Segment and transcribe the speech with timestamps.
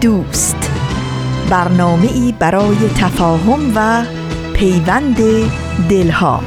[0.00, 0.70] دوست.
[1.50, 4.04] برنامه ای برای تفاهم و
[4.54, 5.16] پیوند
[5.88, 6.42] دلها.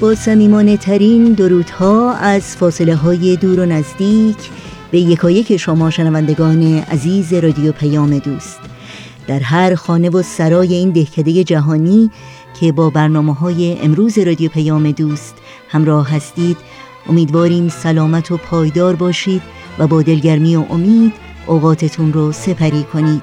[0.00, 4.36] با سمیمانه ترین درودها از فاصله های دور و نزدیک
[4.90, 8.60] به یکایک شما شنوندگان عزیز رادیو پیام دوست.
[9.26, 12.10] در هر خانه و سرای این دهکده جهانی
[12.60, 15.34] که با برنامه های امروز رادیو پیام دوست
[15.68, 16.56] همراه هستید.
[17.08, 19.42] امیدواریم سلامت و پایدار باشید
[19.78, 21.12] و با دلگرمی و امید
[21.46, 23.22] اوقاتتون رو سپری کنید.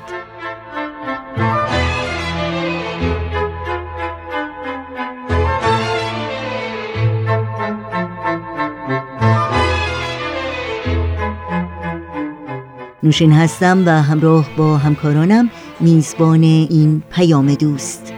[13.03, 18.16] نوشین هستم و همراه با همکارانم میزبان این پیام دوست.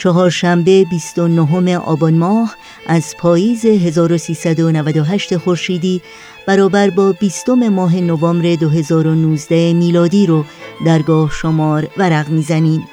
[0.00, 2.56] چهارشنبه 29 آبان ماه
[2.86, 6.02] از پاییز 1398 خورشیدی
[6.46, 10.44] برابر با 20 ماه نوامبر 2019 میلادی رو
[10.86, 12.88] درگاه شمار ورق می‌زنیم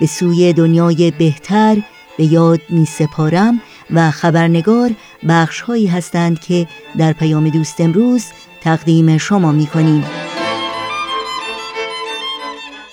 [0.00, 1.76] به سوی دنیای بهتر
[2.18, 4.90] به یاد می سپارم و خبرنگار
[5.28, 6.66] بخش هایی هستند که
[6.98, 8.24] در پیام دوست امروز
[8.60, 10.25] تقدیم شما می کنیم.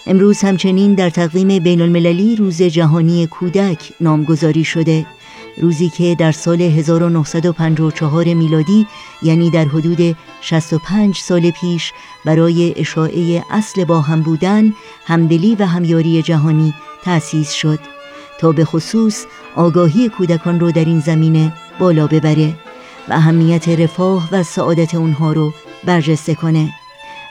[0.07, 5.05] امروز همچنین در تقویم بین المللی روز جهانی کودک نامگذاری شده.
[5.57, 8.87] روزی که در سال 1954 میلادی
[9.21, 11.93] یعنی در حدود 65 سال پیش
[12.25, 14.73] برای اشاعه اصل با هم بودن،
[15.05, 17.79] همدلی و همیاری جهانی تأسیس شد
[18.39, 19.25] تا به خصوص
[19.55, 22.53] آگاهی کودکان رو در این زمینه بالا ببره
[23.09, 25.53] و اهمیت رفاه و سعادت اونها رو
[25.85, 26.82] برجسته کنه.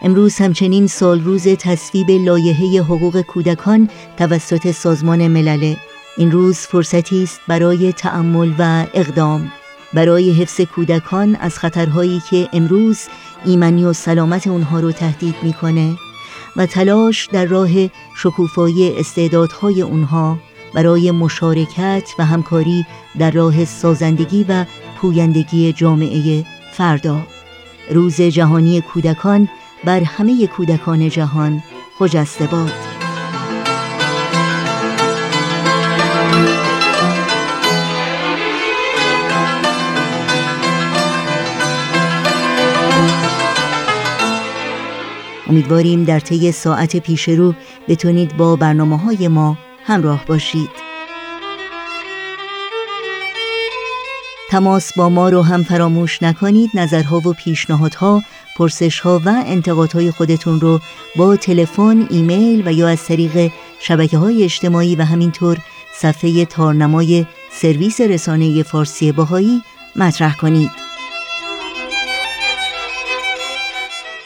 [0.05, 5.75] امروز همچنین سال روز تصویب لایحه حقوق کودکان توسط سازمان ملل
[6.17, 9.53] این روز فرصتی است برای تأمل و اقدام.
[9.95, 12.99] برای حفظ کودکان از خطرهایی که امروز
[13.45, 15.97] ایمنی و سلامت اونها رو تهدید می‌کنه
[16.57, 17.71] و تلاش در راه
[18.17, 20.39] شکوفایی استعدادهای اونها
[20.75, 22.87] برای مشارکت و همکاری
[23.19, 24.65] در راه سازندگی و
[24.97, 27.23] پویندگی جامعه فردا.
[27.91, 29.49] روز جهانی کودکان
[29.85, 31.63] بر همه کودکان جهان
[31.99, 32.73] خجسته باد.
[45.47, 47.55] امیدواریم در طی ساعت پیش رو
[47.89, 50.71] بتونید با برنامه های ما همراه باشید.
[54.51, 56.71] تماس با ما رو هم فراموش نکنید.
[56.75, 58.23] نظرها و پیشنهادها
[58.57, 60.81] پرسشها و انتقادهای خودتون رو
[61.17, 65.59] با تلفن، ایمیل و یا از طریق شبکه های اجتماعی و همینطور
[65.95, 69.63] صفحه تارنمای سرویس رسانه فارسی باهایی
[69.97, 70.71] مطرح کنید.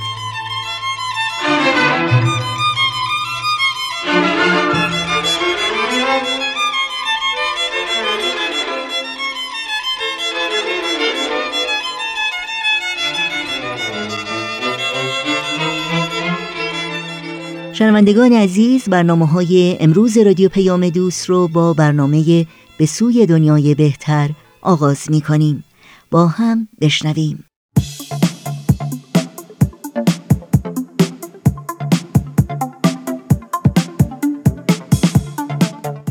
[17.72, 22.46] شنوندگان عزیز برنامه های امروز رادیو پیام دوست رو با برنامه
[22.78, 24.30] به سوی دنیای بهتر
[24.62, 25.64] آغاز می کنیم
[26.10, 27.44] با هم بشنویم.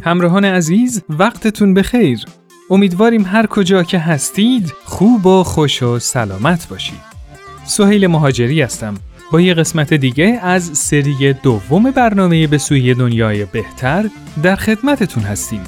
[0.04, 2.26] همراهان عزیز وقتتون بخیر.
[2.70, 7.00] امیدواریم هر کجا که هستید خوب و خوش و سلامت باشید.
[7.66, 8.96] سهیل مهاجری هستم.
[9.32, 14.10] با یه قسمت دیگه از سری دوم برنامه به سوی دنیای بهتر
[14.44, 15.64] در خدمتتون هستیم.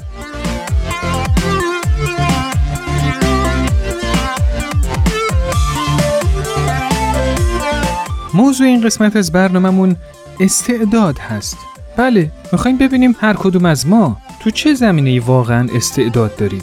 [8.34, 9.96] موضوع این قسمت از برنامهمون
[10.40, 11.56] استعداد هست.
[11.96, 16.62] بله می‌خوایم ببینیم هر کدوم از ما تو چه زمینه واقعا استعداد داریم.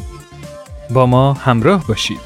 [0.89, 2.19] با ما همراه باشید.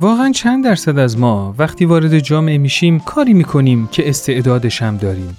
[0.00, 5.36] واقعا چند درصد از ما وقتی وارد جامعه میشیم کاری می‌کنیم که استعدادش هم داریم.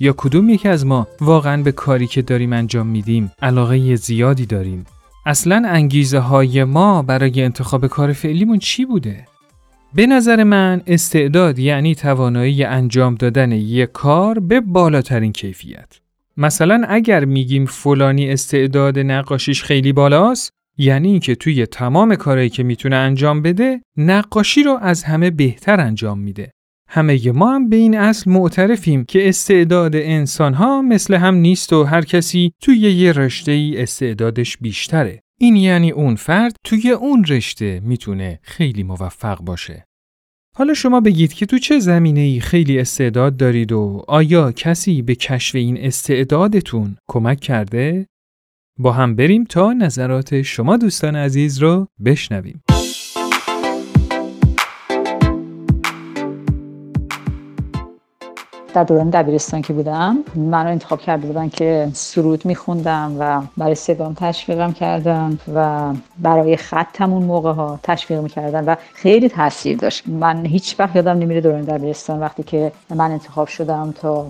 [0.00, 4.84] یا کدوم یکی از ما واقعا به کاری که داریم انجام میدیم علاقه زیادی داریم
[5.26, 9.26] اصلا انگیزه های ما برای انتخاب کار فعلیمون چی بوده؟
[9.94, 16.00] به نظر من استعداد یعنی توانایی انجام دادن یک کار به بالاترین کیفیت.
[16.36, 22.96] مثلا اگر میگیم فلانی استعداد نقاشیش خیلی بالاست یعنی اینکه توی تمام کارهایی که می‌تونه
[22.96, 26.50] انجام بده نقاشی رو از همه بهتر انجام میده.
[26.94, 31.84] همه ما هم به این اصل معترفیم که استعداد انسان ها مثل هم نیست و
[31.84, 35.20] هر کسی توی یه رشته ای استعدادش بیشتره.
[35.40, 39.84] این یعنی اون فرد توی اون رشته می‌تونه خیلی موفق باشه.
[40.56, 45.14] حالا شما بگید که تو چه زمینه ای خیلی استعداد دارید و آیا کسی به
[45.14, 48.06] کشف این استعدادتون کمک کرده؟
[48.78, 52.62] با هم بریم تا نظرات شما دوستان عزیز رو بشنویم.
[58.74, 60.16] در دوران دبیرستان که بودم.
[60.34, 67.12] منو انتخاب کرده بودن که سرود میخوندم و برای صدام تشویقم کردن و برای خطم
[67.12, 70.08] اون موقع ها تشویق می‌کردن و خیلی تاثیر داشت.
[70.08, 74.26] من هیچ وقت یادم نمیره دوران دبیرستان وقتی که من انتخاب شدم تا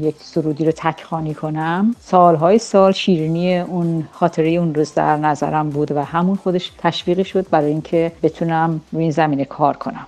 [0.00, 1.94] یک سرودی رو تکخانی کنم.
[2.00, 7.46] سالهای سال شیرینی اون خاطره اون روز در نظرم بود و همون خودش تشویقی شد
[7.50, 10.06] برای اینکه بتونم روی این زمینه کار کنم.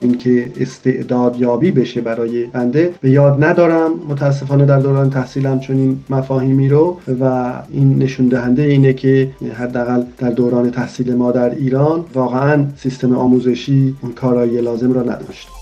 [0.00, 3.90] اینکه استعداد یابی بشه برای بنده به یاد ندارم.
[4.08, 10.30] متاسفانه در دوران تحصیلم چنین مفاهیمی رو و این نشون دهنده اینه که حداقل در
[10.30, 15.57] دوران تحصیل ما در ایران واقعا سیستم آموزشی اون کارایی لازم را نداشت.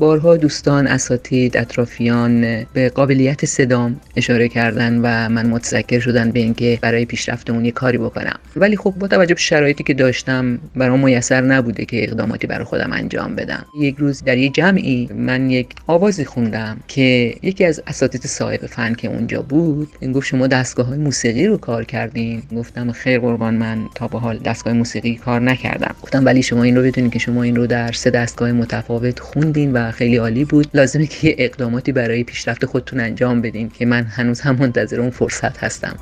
[0.00, 6.78] بارها دوستان اساتید اطرافیان به قابلیت صدام اشاره کردن و من متذکر شدن به اینکه
[6.82, 8.38] برای پیشرفت اون یه کاری بکنم.
[8.56, 12.92] ولی خب با توجه به شرایطی که داشتم برام میسر نبوده که اقداماتی برای خودم
[12.92, 13.64] انجام بدم.
[13.80, 18.94] یک روز در یه جمعی من یک آوازی خوندم که یکی از اساتید صاحب فن
[18.94, 22.42] که اونجا بود این گفت شما دستگاه های موسیقی رو کار کردین.
[22.56, 25.94] گفتم خیر قربان من تا به حال دستگاه موسیقی کار نکردم.
[26.02, 29.72] گفتم ولی شما این رو بدونید که شما این رو در سه دستگاه متفاوت خوندین
[29.72, 30.66] و خیلی عالی بود.
[30.74, 35.10] لازمه که یه اقداماتی برای پیشرفت خودتون انجام بدین که من هنوز هم منتظر اون
[35.10, 35.96] فرصت هستم.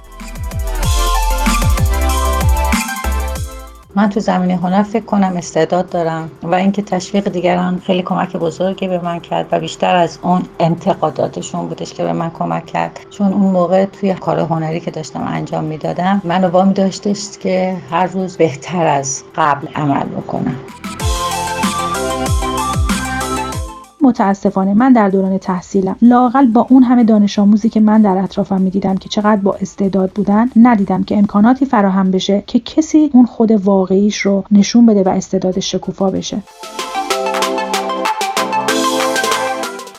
[3.94, 8.88] من تو زمینه هنر فکر کنم استعداد دارم و اینکه تشویق دیگران خیلی کمک بزرگی
[8.88, 13.00] به من کرد و بیشتر از اون انتقاداتشون بودش که به من کمک کرد.
[13.11, 18.06] چون اون موقع توی کار هنری که داشتم انجام می‌دادم منو وامی داشتش که هر
[18.06, 20.56] روز بهتر از قبل عمل بکنم.
[24.08, 28.60] متاسفانه من در دوران تحصیلم لاقل با اون همه دانش آموزی که من در اطرافم
[28.60, 33.50] می‌دیدم که چقدر با استعداد بودن ندیدم که امکاناتی فراهم بشه که کسی اون خود
[33.50, 36.43] واقعیش رو نشون بده و استعدادش شکوفا بشه.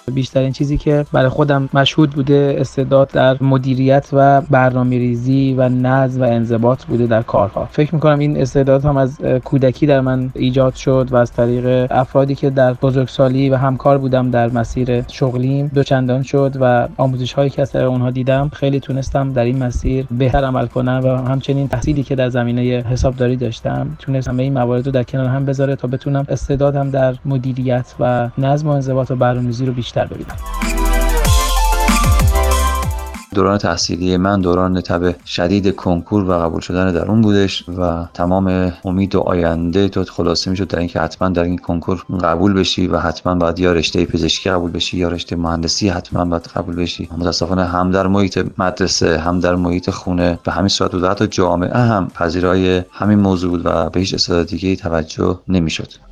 [0.09, 6.21] بیشترین چیزی که برای خودم مشهود بوده استعداد در مدیریت و برنامه ریزی و نظم
[6.21, 7.67] و انضباط بوده در کارها.
[7.71, 12.35] فکر می‌کنم این استعداد هم از کودکی در من ایجاد شد و از طریق افرادی
[12.35, 17.61] که در بزرگسالی و همکار بودم در مسیر شغلیم دوچندان شد و آموزش هایی که
[17.61, 22.03] از طریق اونها دیدم خیلی تونستم در این مسیر بهتر عمل کنم و همچنین تحصیلی
[22.03, 25.87] که در زمینه حسابداری داشتم تونستم به این موارد رو در کنار هم بذاره تا
[25.87, 30.35] بتونم استعدادم در مدیریت و نظم و انضباط و برنامه‌ریزی رو بیشتر ببینم
[33.35, 38.73] دوران تحصیلی من دوران تب شدید کنکور و قبول شدن در اون بودش و تمام
[38.85, 42.97] امید و آینده تو خلاصه می‌شد در اینکه حتما در این کنکور قبول بشی و
[42.97, 47.09] حتما باید یا رشته پزشکی قبول بشی یا رشته مهندسی حتما باید قبول بشی.
[47.17, 51.03] متاسفانه هم در محیط مدرسه هم در محیط خونه به همین صورت بود.
[51.03, 56.08] حتی جامعه هم پذیرای همین موضوع بود و به هیچ دیگه توجه نمی‌شد.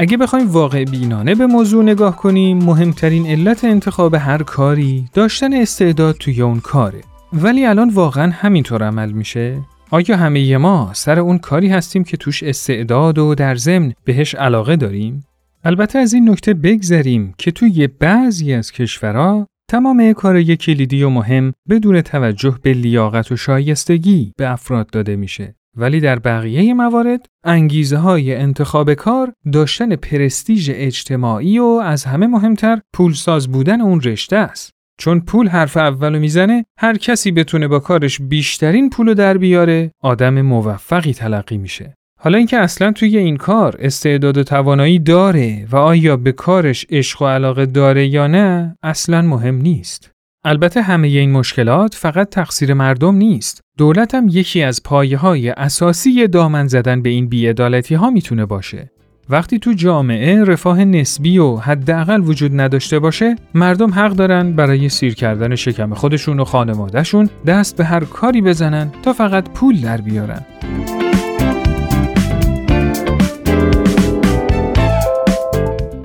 [0.00, 6.14] اگه بخوایم واقع بینانه به موضوع نگاه کنیم مهمترین علت انتخاب هر کاری داشتن استعداد
[6.14, 7.00] توی اون کاره
[7.32, 12.42] ولی الان واقعا همینطور عمل میشه؟ آیا همه ما سر اون کاری هستیم که توش
[12.42, 15.24] استعداد و در ضمن بهش علاقه داریم؟
[15.64, 21.52] البته از این نکته بگذریم که توی بعضی از کشورها تمام کارهای کلیدی و مهم
[21.68, 27.96] بدون توجه به لیاقت و شایستگی به افراد داده میشه ولی در بقیه موارد انگیزه
[27.96, 34.70] های انتخاب کار داشتن پرستیژ اجتماعی و از همه مهمتر پولساز بودن اون رشته است.
[34.98, 40.40] چون پول حرف اولو می‌زنه هر کسی بتونه با کارش بیشترین پولو در بیاره آدم
[40.40, 41.94] موفقی تلقی میشه.
[42.20, 47.22] حالا اینکه اصلا توی این کار استعداد و توانایی داره و آیا به کارش عشق
[47.22, 50.10] و علاقه داره یا نه اصلا مهم نیست.
[50.44, 53.60] البته همه این مشکلات فقط تقصیر مردم نیست.
[53.80, 58.90] دولت هم یکی از پایه های اساسی دامن زدن به این بیعدالتی ها می‌تونه باشه.
[59.30, 65.14] وقتی تو جامعه رفاه نسبی و حداقل وجود نداشته باشه مردم حق دارن برای سیر
[65.14, 70.46] کردن شکم خودشون و خانوادهشون دست به هر کاری بزنن تا فقط پول در بیارن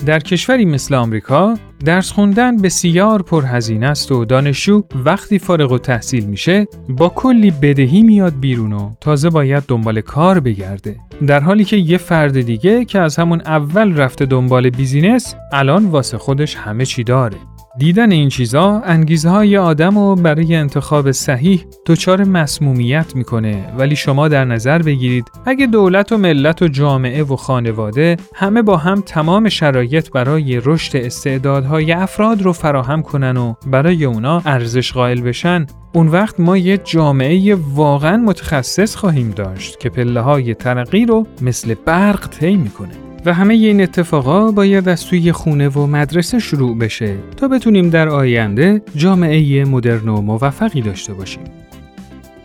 [0.06, 6.26] در کشوری مثل آمریکا درس خوندن بسیار پرهزینه است و دانشجو وقتی فارغ و تحصیل
[6.26, 10.96] میشه با کلی بدهی میاد بیرون و تازه باید دنبال کار بگرده.
[11.28, 16.18] در حالی که یه فرد دیگه که از همون اول رفته دنبال بیزینس الان واسه
[16.18, 17.38] خودش همه چی داره.
[17.78, 23.74] دیدن این چیزا انگیزه های آدم رو برای انتخاب صحیح دچار مسمومیت می‌کنه.
[23.78, 28.78] ولی شما در نظر بگیرید اگه دولت و ملت و جامعه و خانواده همه با
[28.78, 35.22] هم تمام شرایط برای رشد استعدادهای افراد رو فراهم کنن و برای اونا ارزش قائل
[35.22, 41.28] بشن اون وقت ما یه جامعه واقعا متخصص خواهیم داشت که پله های ترقی رو
[41.42, 43.05] مثل برق طی می‌کنه.
[43.26, 48.10] و همه این اتفاقا باید از توی خونه و مدرسه شروع بشه تا بتونیم در
[48.10, 51.44] آینده جامعه مدرن و موفقی داشته باشیم.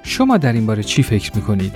[0.03, 1.73] شما در این باره چی فکر می‌کنید؟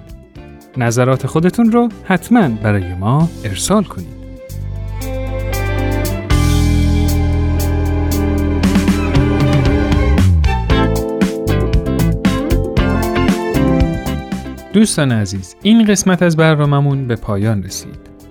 [0.77, 4.15] نظرات خودتون رو حتما برای ما ارسال کنید.
[14.73, 18.04] دوستان عزیز این قسمت از برنامهمون به پایان رسید.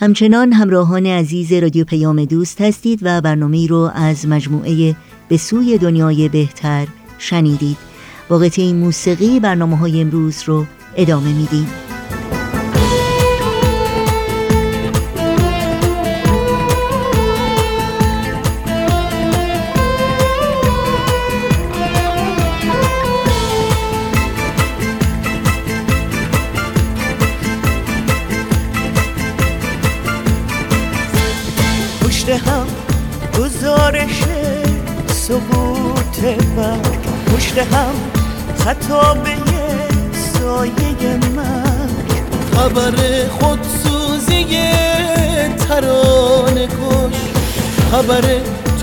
[0.00, 4.96] همچنان همراهان عزیز رادیو پیام دوست هستید و برنامه رو از مجموعه
[5.28, 6.86] به سوی دنیای بهتر
[7.18, 7.76] شنیدید.
[8.28, 11.66] با قطعه موسیقی برنامه های امروز رو ادامه میدیم.
[37.54, 37.94] پشت هم
[38.58, 39.36] خطابه
[40.32, 41.88] سایه من.
[42.56, 42.92] خبر
[43.40, 44.46] خودسوزی
[45.68, 47.16] ترانه کش.
[47.92, 48.22] خبر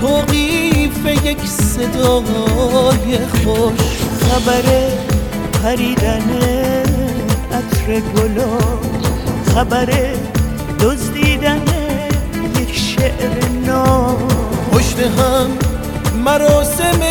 [0.00, 3.80] توقیف یک صدای خوش.
[4.30, 4.62] خبر
[5.62, 6.30] پریدن
[7.52, 8.58] عطر گلا
[9.54, 9.88] خبر
[10.80, 11.62] دزدیدن
[12.60, 14.28] یک شعر نام.
[14.72, 15.50] پشت هم
[16.24, 17.02] مراسم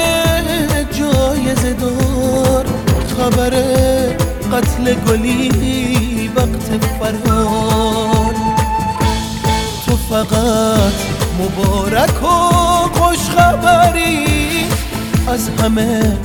[1.22, 2.66] جایزه دار
[3.18, 3.50] خبر
[4.54, 8.36] قتل گلی وقت فرهان
[9.86, 10.94] تو فقط
[11.40, 12.28] مبارک و
[12.94, 14.66] خوش خبری
[15.28, 16.18] از همه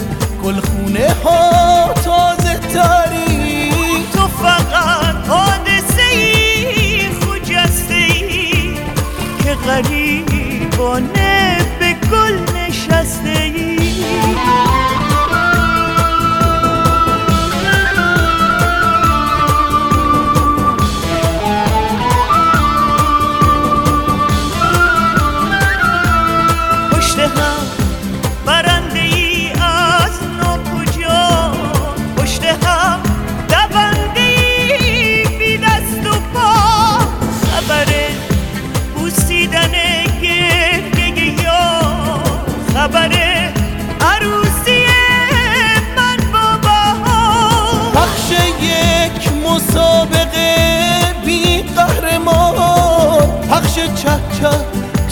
[0.45, 3.73] گلخونه ها تازه تری.
[4.13, 8.75] تو فقط حادثه ای خجسته ای
[9.45, 13.77] که غریبانه به گل نشسته ای.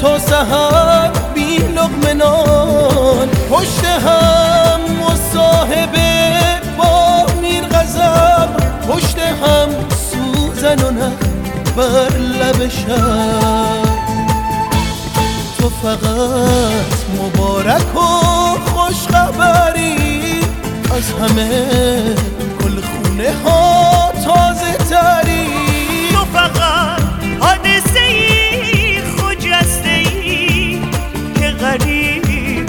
[0.04, 6.32] تا سهر بی لغمنان پشت هم مصاحبه
[6.78, 8.48] با میر غزب
[8.88, 9.68] پشت هم
[10.10, 11.10] سوزن و
[11.76, 13.84] بر لب شب
[15.58, 17.98] تو فقط مبارک و
[18.70, 20.40] خوش خبری
[20.96, 21.66] از همه
[22.62, 25.23] گل خونه ها تازه تری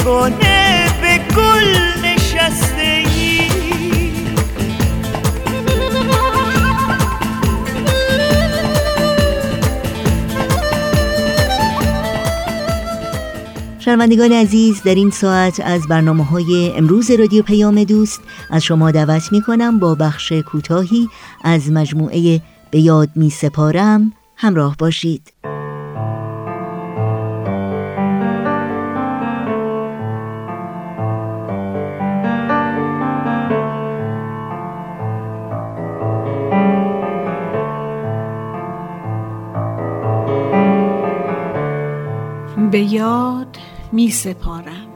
[0.05, 3.49] غریبانه به گل نشسته ای
[13.79, 19.31] شنوندگان عزیز در این ساعت از برنامه های امروز رادیو پیام دوست از شما دعوت
[19.31, 21.09] می کنم با بخش کوتاهی
[21.43, 25.34] از مجموعه به یاد می سپارم همراه باشید.
[43.95, 44.87] می سپارم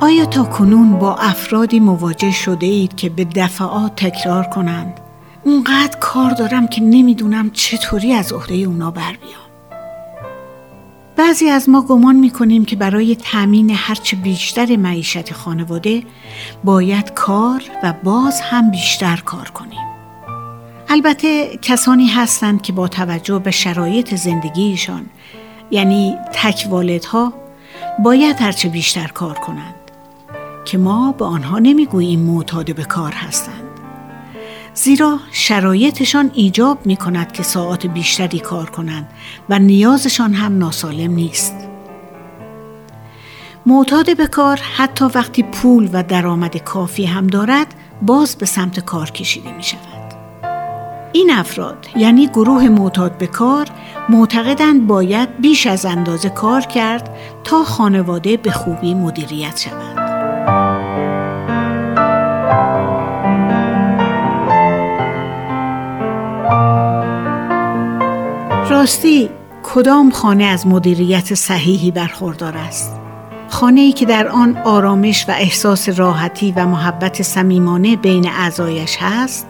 [0.00, 5.00] آیا تا کنون با افرادی مواجه شده اید که به دفعات تکرار کنند؟
[5.44, 9.45] اونقدر کار دارم که نمی‌دونم چطوری از عهده اونا بر بیام.
[11.26, 16.02] بعضی از ما گمان می‌کنیم که برای تأمین هرچه بیشتر معیشت خانواده
[16.64, 19.86] باید کار و باز هم بیشتر کار کنیم.
[20.88, 25.06] البته کسانی هستند که با توجه به شرایط زندگیشان
[25.70, 27.32] یعنی تک والدها
[28.04, 29.74] باید هرچه بیشتر کار کنند
[30.64, 33.65] که ما به آنها نمی‌گوییم معتاد به کار هستند.
[34.76, 39.08] زیرا شرایطشان ایجاب می کند که ساعات بیشتری کار کنند
[39.48, 41.54] و نیازشان هم ناسالم نیست.
[43.66, 47.66] معتاد به کار حتی وقتی پول و درآمد کافی هم دارد
[48.02, 50.14] باز به سمت کار کشیده می شود.
[51.12, 53.66] این افراد یعنی گروه معتاد به کار
[54.08, 57.10] معتقدند باید بیش از اندازه کار کرد
[57.44, 60.05] تا خانواده به خوبی مدیریت شود.
[68.76, 69.28] راستی
[69.62, 72.92] کدام خانه از مدیریت صحیحی برخوردار است؟
[73.48, 79.46] خانه ای که در آن آرامش و احساس راحتی و محبت صمیمانه بین اعضایش هست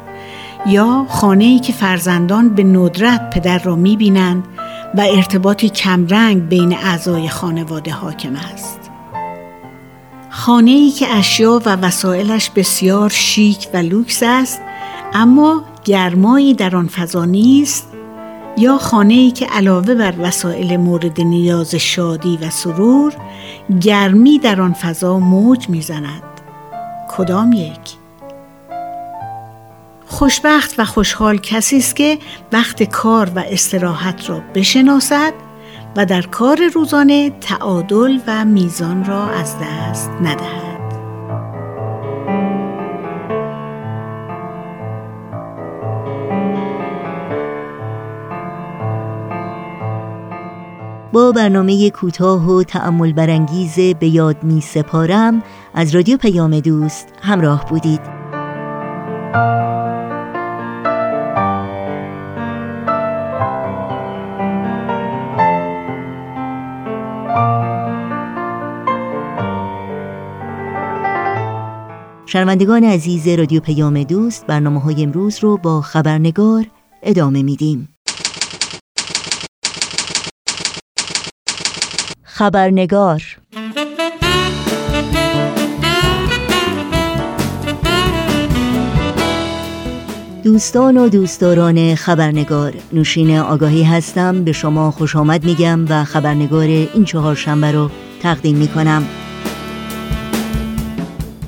[0.67, 4.45] یا خانه ای که فرزندان به ندرت پدر را می‌بینند
[4.95, 8.81] و ارتباطی کمرنگ بین اعضای خانواده حاکم است؟
[10.31, 14.61] خانه ای که اشیا و وسایلش بسیار شیک و لوکس است
[15.15, 17.96] اما گرمایی در آن فضا نیست
[18.59, 23.15] یا خانه ای که علاوه بر وسایل مورد نیاز شادی و سرور
[23.81, 26.23] گرمی در آن فضا موج می‌زند.
[27.09, 27.97] کدام یک؟
[30.07, 32.19] خوشبخت و خوشحال کسی است که
[32.53, 35.33] وقت کار و استراحت را بشناسد
[35.97, 40.56] و در کار روزانه تعادل و میزان را از دست ندهد.
[51.37, 55.43] برنامه کوتاه و تأمل برانگیز به یاد می سپارم.
[55.75, 58.01] از رادیو پیام دوست همراه بودید.
[72.27, 76.67] شنوندگان عزیز رادیو پیام دوست برنامه های امروز رو با خبرنگار
[77.03, 77.96] ادامه میدیم.
[82.37, 83.23] خبرنگار.
[90.45, 94.45] دوستان و دوستداران خبرنگار نوشین آگاهی هستم.
[94.45, 97.91] به شما خوش آمد میگم و خبرنگار این چهار شنبه رو
[98.23, 99.05] تقدیم می‌کنم.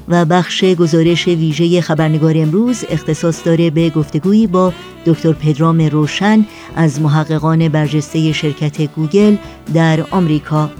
[0.08, 4.72] و بخش گزارش ویژه خبرنگار امروز اختصاص داره به گفتگویی با
[5.06, 9.36] دکتر پدرام روشن از محققان برجسته شرکت گوگل
[9.74, 10.70] در آمریکا.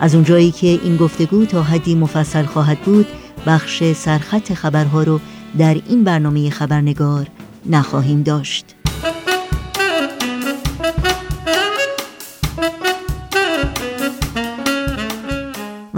[0.00, 3.06] از اونجایی که این گفتگو تا حدی مفصل خواهد بود
[3.46, 5.20] بخش سرخط خبرها رو
[5.58, 7.26] در این برنامه خبرنگار
[7.66, 8.77] نخواهیم داشت.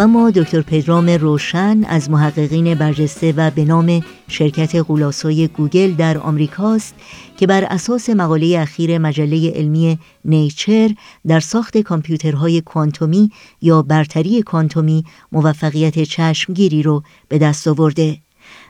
[0.00, 6.18] و ما دکتر پدرام روشن از محققین برجسته و به نام شرکت غولاسای گوگل در
[6.18, 6.94] آمریکاست
[7.36, 10.94] که بر اساس مقاله اخیر مجله علمی نیچر
[11.26, 13.30] در ساخت کامپیوترهای کوانتومی
[13.62, 18.18] یا برتری کوانتومی موفقیت چشمگیری رو به دست آورده.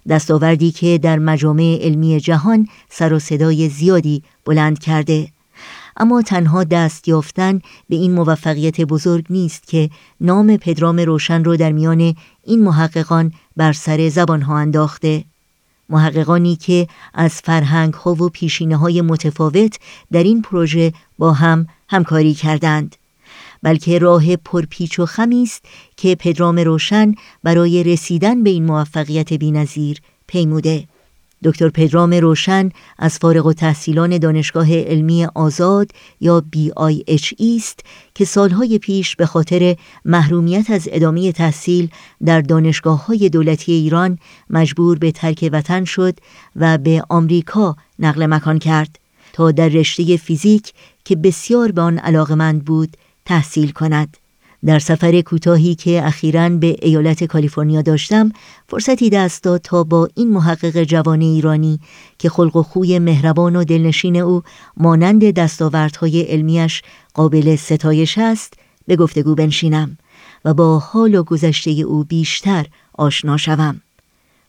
[0.09, 5.29] دستاوردی که در مجامع علمی جهان سر و صدای زیادی بلند کرده.
[5.97, 11.73] اما تنها دست یافتن به این موفقیت بزرگ نیست که نام پدرام روشن رو در
[11.73, 15.25] میان این محققان بر سر زبان ها انداخته.
[15.89, 19.77] محققانی که از فرهنگ ها و پیشینه های متفاوت
[20.13, 22.97] در این پروژه با هم همکاری کردند
[23.63, 25.65] بلکه راه پرپیچ و خمی است
[25.97, 30.89] که پدرام روشن برای رسیدن به این موفقیت بینظیر پیموده.
[31.45, 37.81] دکتر پدرام روشن از فارغ و تحصیلان دانشگاه علمی آزاد یا BIH است
[38.15, 41.89] که سالهای پیش به خاطر محرومیت از ادامه تحصیل
[42.25, 44.19] در دانشگاه های دولتی ایران
[44.51, 46.19] مجبور به ترک وطن شد
[46.57, 48.99] و به آمریکا نقل مکان کرد
[49.33, 50.73] تا در رشته فیزیک
[51.05, 54.17] که بسیار به آن علاقمند بود تحصیل کند.
[54.67, 58.33] در سفر کوتاهی که اخیراً به ایالت کالیفرنیا داشتم
[58.69, 61.81] فرصتی دست داد تا با این محقق جوان ایرانی
[62.19, 64.43] که خلق و خوی مهربان و دلنشین او
[64.77, 66.83] مانند دستاوردهای علمیش
[67.15, 68.55] قابل ستایش است
[68.87, 69.99] به گفتگو بنشینم
[70.45, 73.81] و با حال و گذشته او بیشتر آشنا شوم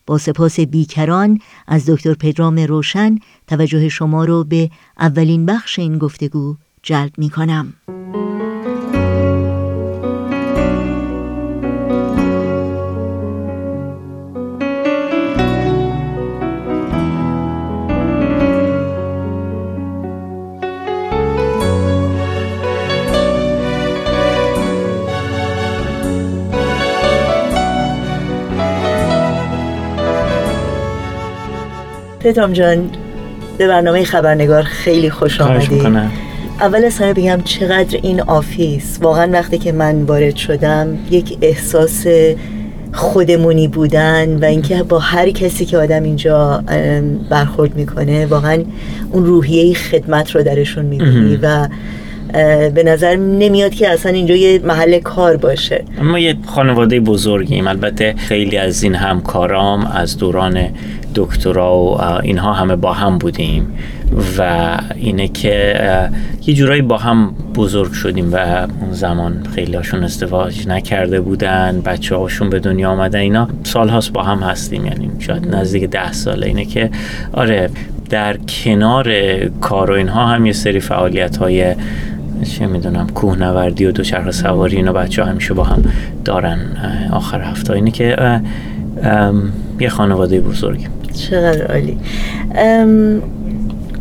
[0.05, 4.69] با سپاس بیکران از دکتر پدرام روشن توجه شما رو به
[4.99, 7.73] اولین بخش این گفتگو جلب می کنم.
[32.23, 32.89] پدرام جان
[33.57, 35.85] به برنامه خبرنگار خیلی خوش آمدید
[36.59, 38.99] اول از همه بگم چقدر این آفیس.
[39.01, 42.07] واقعا وقتی که من وارد شدم یک احساس
[42.93, 46.63] خودمونی بودن و اینکه با هر کسی که آدم اینجا
[47.29, 48.63] برخورد می‌کنه واقعا
[49.11, 51.67] اون روحیه خدمت رو درشون می‌بینی و
[52.75, 55.83] به نظر نمیاد که اصلا اینجا یه محل کار باشه.
[56.01, 57.67] ما یه خانواده بزرگیم.
[57.67, 60.67] البته خیلی از این همکارام از دوران
[61.15, 63.67] دکترا و اینها همه با هم بودیم
[64.37, 65.75] و اینه که
[66.47, 68.37] یه جورایی با هم بزرگ شدیم و
[68.81, 74.13] اون زمان خیلی هاشون ازدواج نکرده بودن بچه هاشون به دنیا آمدن اینا سال هاست
[74.13, 76.47] با هم هستیم یعنی شاید نزدیک ده ساله.
[76.47, 76.89] اینه که
[77.33, 77.69] آره
[78.09, 79.13] در کنار
[79.47, 81.75] کار و اینها هم یه سری فعالیت های
[82.43, 85.83] چه می‌دونم کوهنوردی و دوچرخه سواری اینا بچه همیشه با هم
[86.25, 86.59] دارن
[87.11, 87.73] آخر هفته.
[87.73, 88.41] اینه که
[89.79, 90.89] یه خانواده بزرگیم.
[91.13, 91.97] چقدر عالی.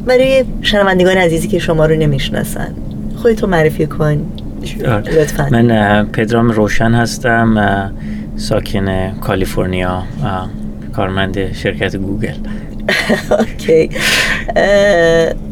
[0.07, 2.75] برای شنوندگان عزیزی که شما رو نمی‌شناسن
[3.17, 4.27] خودتو معرفی کن.
[5.17, 5.49] لطفا.
[5.51, 7.93] من پدرام روشن هستم
[8.37, 10.03] ساکن کالیفرنیا
[10.97, 12.29] کارمند شرکت گوگل.
[13.39, 13.91] OK.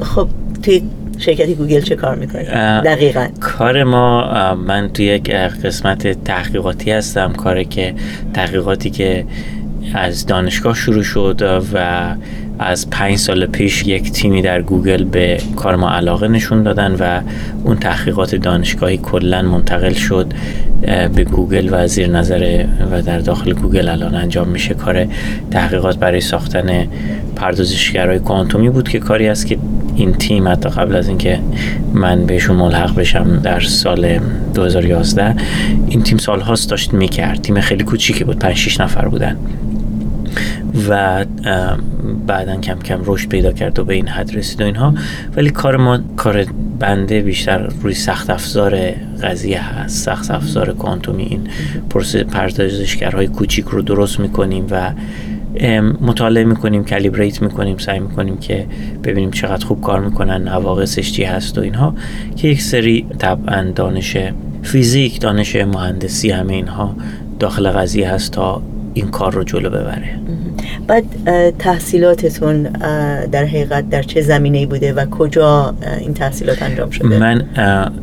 [0.02, 0.28] خب
[0.62, 0.82] توی
[1.18, 2.44] شرکت گوگل چه کار می‌کنی؟
[2.84, 3.26] دقیقا.
[3.40, 7.32] کار ما من توی یک قسمت تحقیقاتی هستم.
[7.32, 7.94] کاری که
[8.34, 9.24] تحقیقاتی که
[9.94, 12.14] از دانشگاه شروع شد و
[12.58, 17.20] از پنج سال پیش یک تیمی در گوگل به کار ما علاقه نشون دادن و
[17.64, 20.32] اون تحقیقات دانشگاهی کلا منتقل شد
[21.14, 24.74] به گوگل و زیر نظر و در داخل گوگل الان انجام میشه.
[24.74, 25.06] کار
[25.50, 26.86] تحقیقات برای ساختن
[27.36, 29.58] پردازشگرهای کوانتومی بود که کاری است که
[29.96, 31.40] این تیم حتی قبل از اینکه
[31.94, 34.18] من بهشون ملحق بشم در سال
[34.54, 35.36] 2011
[35.88, 37.42] این تیم سالهاست داشت می‌کرد.
[37.42, 39.36] تیم خیلی کوچیکی بود 5 6 نفر بودن.
[40.88, 41.24] و
[42.26, 44.94] بعدا کم کم رشد پیدا کرد و به این حد رسید و اینها.
[45.36, 46.44] ولی کار ما کار
[46.78, 48.78] بنده بیشتر روی سخت افزار
[49.22, 50.04] قضیه هست.
[50.04, 51.40] سخت افزار کوانتومی این
[51.90, 54.92] پروسه پردازشگرهای کوچیک رو درست می‌کنیم و
[56.00, 58.66] مطالعه می‌کنیم کلیبریت می‌کنیم سعی می‌کنیم که
[59.04, 61.94] ببینیم چقدر خوب کار می‌کنن نواقصش چی هست و اینها
[62.36, 64.16] که یک سری طبعا دانش
[64.62, 66.96] فیزیک دانش مهندسی همه اینها
[67.38, 68.62] داخل قضیه هست تا
[68.94, 70.20] این کار رو جلو ببره.
[70.88, 71.04] بعد
[71.58, 72.62] تحصیلاتتون
[73.32, 77.42] در حقیقت در چه زمینه بوده و کجا این تحصیلات انجام شده؟ من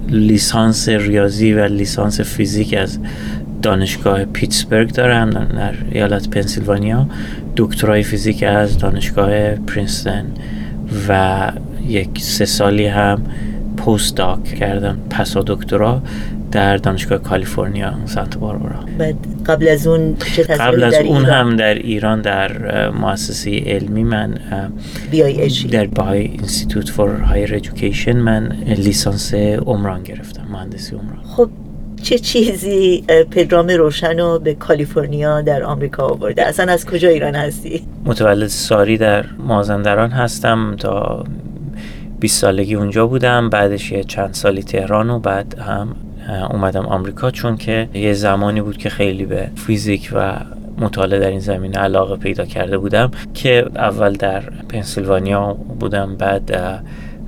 [0.10, 3.00] لیسانس ریاضی و لیسانس فیزیک از
[3.62, 7.08] دانشگاه پیتسبرگ دارم در ایالت پنسیلوانیا
[7.58, 10.26] دکترای فیزیک از دانشگاه پرینستن
[11.10, 11.52] و
[11.88, 13.22] یک سه سالی هم
[13.78, 16.02] postdoc کردم پسا دکترا
[16.56, 19.16] در دانشگاه کالیفرنیا سانتا باربارا بعد
[19.46, 24.04] قبل از اون چه قبل از در اون ایران؟ هم در ایران در مؤسسه علمی
[24.04, 24.34] من
[25.12, 25.72] BIHE.
[25.72, 31.50] در Bahá'í Institute for Higher Education من لیسانس عمران گرفتم مهندسی عمران خب
[32.04, 37.82] چه چیزی پدرام روشن رو به کالیفرنیا در آمریکا آورده اصلا از کجا ایران هستی
[38.06, 41.24] متولد ساری در مازندران هستم تا
[42.20, 45.96] 20 سالگی اونجا بودم بعدش یه چند سالی تهران و بعد هم
[46.30, 50.40] اومدم آمریکا چون که یه زمانی بود که خیلی به فیزیک و
[50.78, 56.46] مطالعه در این زمینه علاقه پیدا کرده بودم که اول در پنسیلوانیا بودم بعد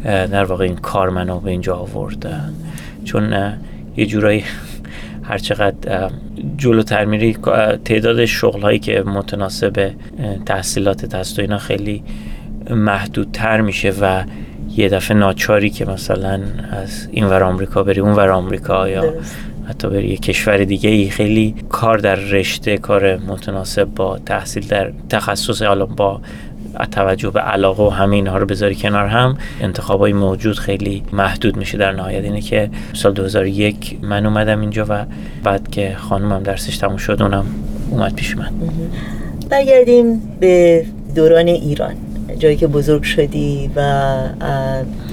[0.04, 2.42] در واقع این کار منو به اینجا آورد اه،
[3.04, 3.54] چون
[3.98, 4.44] یه جورایی
[5.24, 6.12] هر چقدر اه،
[6.58, 7.38] جلوتر میری
[7.86, 9.92] تعداد شغل هایی که متناسب
[10.46, 12.04] تحصیلات هست و اینا خیلی
[12.70, 14.24] محدودتر میشه و
[14.78, 19.14] یه دفعه ناچاری که مثلا از این ور آمریکا بری اون ور آمریکا یا
[19.70, 24.92] حتی بری یه کشور دیگه ای خیلی کار در رشته کار متناسب با تحصیل در
[25.10, 26.22] تخصص حالا با
[26.92, 31.78] توجه به علاقه و همه اینها رو بذاری کنار هم انتخابای موجود خیلی محدود میشه.
[31.78, 35.06] در نهایت اینه که سال 2001 من اومدم اینجا و
[35.44, 37.46] بعد که خانومم درسش تموم شد اونم
[37.92, 38.52] اومد پیش من.
[39.50, 40.86] برگردیم به
[41.16, 41.96] دوران ایران.
[42.38, 44.12] جایی که بزرگ شدی و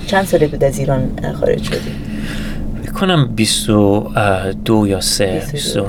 [0.07, 1.11] چند ساله بود از ایران
[1.41, 1.91] خارج شدی؟
[2.95, 5.87] کنم 22 یا 3 22.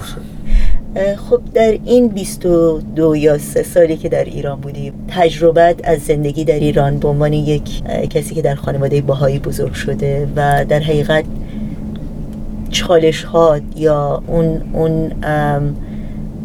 [0.95, 6.43] اه، خب در این 22 یا 3 سالی که در ایران بودی تجربت از زندگی
[6.43, 11.25] در ایران به عنوان یک کسی که در خانواده باهایی بزرگ شده و در حقیقت
[12.69, 15.11] چالش ها یا اون اون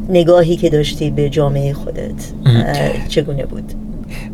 [0.08, 2.32] نگاهی که داشتی به جامعه خودت
[3.08, 3.72] چگونه بود؟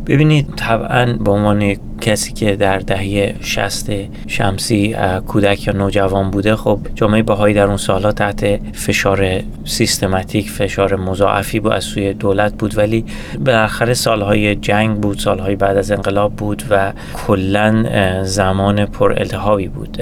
[0.07, 3.91] ببینید طبعا به عنوان یک کسی که در دهه 60
[4.27, 10.97] شمسی کودک یا نوجوان بوده خب جامعه باهایی در اون سالها تحت فشار سیستماتیک فشار
[10.97, 13.05] مضاعفی بود از سوی دولت بود ولی
[13.45, 16.93] بالاخره سالهای جنگ بود سالهای بعد از انقلاب بود و
[17.27, 17.85] کلا
[18.25, 19.99] زمان پر التهابی بود.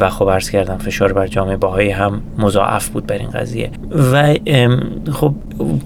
[0.00, 3.70] و خب عرض کردم فشار بر جامعه باهایی هم مضاعف بود بر این قضیه.
[4.12, 4.34] و
[5.12, 5.34] خب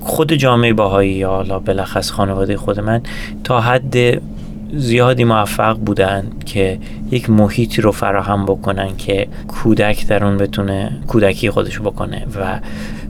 [0.01, 3.01] خود جامعه باهایی یا حالا بلخص خانواده خود من
[3.45, 3.97] تا حد
[4.73, 6.79] زیادی موفق بودن که
[7.11, 12.61] یک محیطی رو فراهم بکنن که کودک در اون بتونه کودکی خودش بکنه و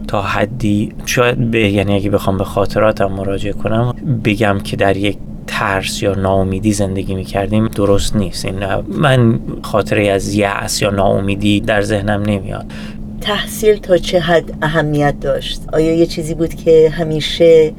[0.09, 5.19] تا حدی شاید به یعنی اگه بخوام به خاطراتم مراجعه کنم بگم که در یک
[5.47, 8.45] ترس یا ناامیدی زندگی می کردیم درست نیست.
[8.45, 12.67] این من خاطره از یأس یا ناامیدی در ذهنم نمیاد.
[13.21, 17.73] تحصیل تا چه حد اهمیت داشت؟ آیا یه چیزی بود که همیشه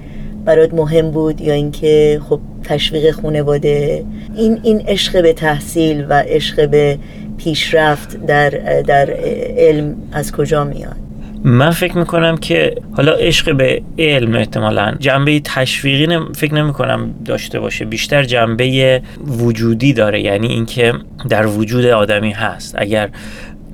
[0.45, 6.69] برات مهم بود یا اینکه خب تشویق خانواده این این عشق به تحصیل و عشق
[6.69, 6.99] به
[7.38, 8.49] پیشرفت در
[8.88, 9.10] در
[9.58, 10.95] علم از کجا میاد؟
[11.43, 17.15] من فکر می‌کنم که حالا عشق به علم احتمالا جنبه تشویقی نم- فکر نمی کنم
[17.25, 17.86] داشته باشه.
[17.86, 20.93] بیشتر جنبه وجودی داره یعنی اینکه
[21.30, 22.75] در وجود آدمی هست.
[22.77, 23.10] اگر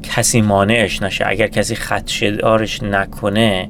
[0.04, 3.70] کسی مانعش نشه اگر کسی خدشدارش نکنه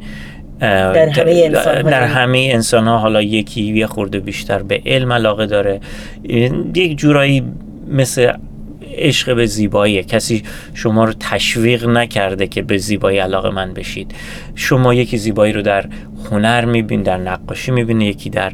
[0.63, 2.03] در همه انسان‌ها در.
[2.03, 5.79] همه انسان ها حالا یکی یه خورده بیشتر به علم علاقه داره.
[6.75, 7.43] یک جورایی
[7.87, 8.31] مثل
[8.97, 14.11] عشق به زیبایی کسی شما رو تشویق نکرده که به زیبایی علاقه من بشید.
[14.55, 15.85] شما یکی زیبایی رو در
[16.31, 18.51] هنر میبین در نقاشی می‌بینه یکی در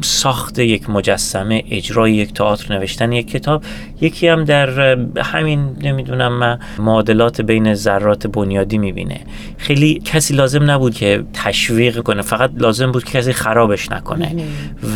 [0.00, 3.62] ساخت یک مجسمه اجرای یک تئاتر نوشتن یک کتاب.
[4.00, 9.20] یکی هم در همین نمی‌دونم من معادلات بین ذرات بنیادی می‌بینه.
[9.58, 12.22] خیلی کسی لازم نبود که تشویق کنه.
[12.22, 14.34] فقط لازم بود که کسی خرابش نکنه.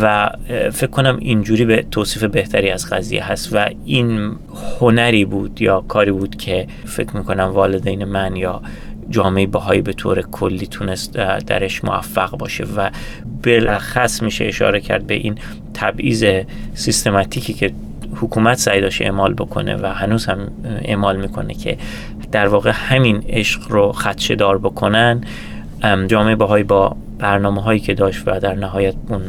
[0.01, 0.29] و
[0.71, 3.49] فکر کنم اینجوری به توصیف بهتری از قضیه هست.
[3.51, 4.31] و این
[4.79, 8.61] هنری بود یا کاری بود که فکر می‌کنم والدین من یا
[9.09, 11.13] جامعه بهایی به طور کلی تونست
[11.47, 12.89] درش موفق باشه و
[13.43, 15.37] بلخص میشه اشاره کرد به این
[15.73, 16.25] تبعیض
[16.73, 17.71] سیستماتیکی که
[18.15, 20.39] حکومت سعی داشته اعمال بکنه و هنوز هم
[20.81, 21.77] اعمال می‌کنه که
[22.31, 25.21] در واقع همین عشق رو خدشه دار بکنن.
[25.83, 29.21] ام، جامعه بهایی با برنامه هایی که داشت و در نهایت اون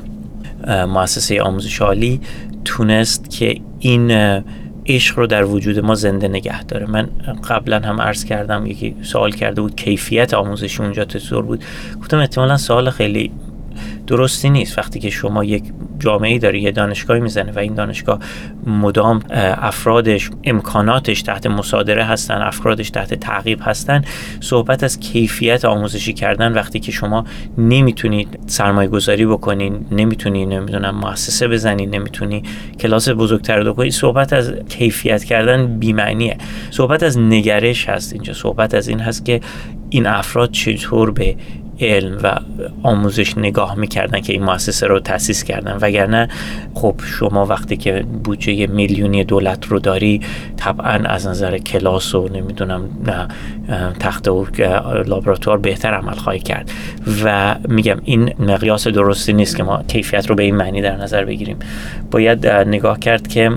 [0.85, 2.21] مؤسسه آموزش عالی
[2.65, 4.11] تونست که این
[4.87, 6.87] عشق رو در وجود ما زنده نگه داره.
[6.87, 7.09] من
[7.49, 11.65] قبلا هم عرض کردم یکی سوال کرده بود کیفیت آموزش اونجا چطور بود؟
[12.01, 13.31] گفتم احتمالا سوال خیلی
[14.07, 14.79] درستی نیست.
[14.79, 15.65] وقتی که شما یک
[15.99, 18.19] جامعه داری یه دانشگاهی می‌زنه و این دانشگاه
[18.67, 24.03] مدام افرادش امکاناتش تحت مصادره هستن افرادش تحت تعقیب هستن
[24.41, 27.25] صحبت از کیفیت آموزشی کردن وقتی که شما
[27.59, 32.43] نمی‌تونید سرمایه گذاری بکنین نمی‌تونی نمی‌دونم مؤسسه بزنی نمی‌تونی
[32.81, 36.37] کلاس بزرگتر کنی صحبت از کیفیت کردن بیمعنیه.
[36.71, 38.33] صحبت از نگرش هست اینجا.
[38.33, 39.41] صحبت از این هست که
[39.91, 41.37] این افراد چطور به
[41.81, 42.39] علم و
[42.83, 45.79] آموزش نگاه می‌کردن که این مؤسسه رو تاسیس کردن.
[45.81, 46.29] وگرنه
[46.75, 50.21] خب شما وقتی که بودجه میلیونی دولت رو داری
[50.57, 52.89] طبعا از نظر کلاس و نمی‌دونم
[54.01, 54.47] تخت و
[55.07, 56.71] لابراتوار بهتر عمل خواهی کرد.
[57.25, 61.25] و میگم این مقیاس درستی نیست که ما کیفیت رو به این معنی در نظر
[61.25, 61.57] بگیریم.
[62.11, 63.51] باید نگاه کرد که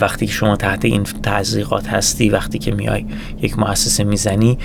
[0.00, 3.04] وقتی که شما تحت این تزریقات هستی وقتی که میای
[3.42, 4.58] یک مؤسسه می‌زنی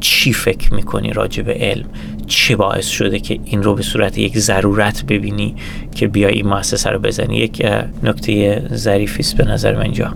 [0.00, 1.84] چی فکر می‌کنی راجع به علم؟
[2.26, 5.54] چه باعث شده که این رو به صورت یک ضرورت ببینی
[5.94, 7.66] که بیای این مؤسسه رو بزنی؟ یک
[8.02, 10.14] نکته ظریفی است به نظر من اینجا.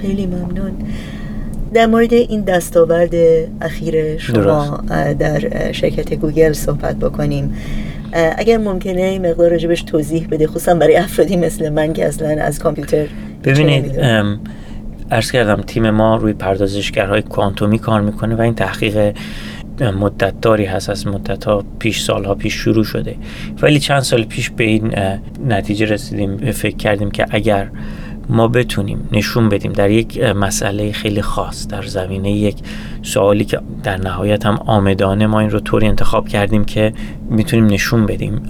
[0.00, 0.72] خیلی ممنون.
[1.74, 3.14] در مورد این دستاورد
[3.60, 5.18] اخیر شما درست.
[5.18, 7.54] در شرکت گوگل صحبت بکنیم.
[8.36, 13.06] اگر ممکنه مقدار راجبش توضیح بده خصوصا برای افرادی مثل من که اصلا از کامپیوتر
[13.44, 14.00] ببینید
[15.10, 19.16] ارز کردم تیم ما روی پردازشگرهای کوانتومی کار می‌کنه و این تحقیق
[19.80, 23.16] مدت داری هست از مدت ها پیش سالها پیش شروع شده.
[23.62, 24.94] ولی چند سال پیش به این
[25.48, 26.36] نتیجه رسیدیم.
[26.36, 27.70] فکر کردیم که اگر
[28.28, 32.56] ما بتونیم نشون بدیم در یک مسئله خیلی خاص در زمینه یک
[33.02, 36.92] سوالی که در نهایت هم آمدانه ما این رو طوری انتخاب کردیم که
[37.30, 38.42] می‌تونیم نشون بدیم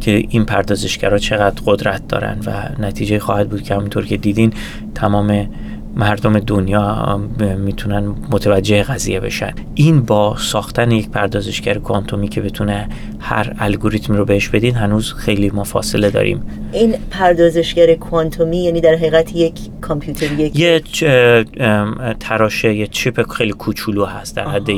[0.00, 4.52] که این پردازشگرها چقدر قدرت دارن و نتیجه خواهد بود که همونطور که دیدین
[4.94, 5.48] تمام
[5.96, 7.20] مردم دنیا
[7.58, 9.54] می‌تونن متوجه قضیه بشن.
[9.74, 12.88] این با ساختن یک پردازشگر کوانتومی که بتونه
[13.20, 16.42] هر الگوریتمی رو بهش بدین هنوز خیلی ما فاصله داریم.
[16.72, 20.82] این پردازشگر کوانتومی یعنی در حقیقت یک کامپیوتر یک یه
[22.20, 24.70] تراشه یه چیپ خیلی کوچولو هست در حد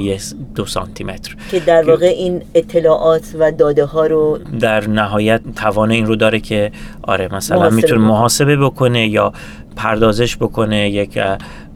[0.54, 5.90] دو سانتی متر که در واقع این اطلاعات و داده ها رو در نهایت توان
[5.90, 9.32] این رو داره که آره مثلا می‌تونه محاسبه بکنه یا
[9.76, 11.18] پردازش بکنه یک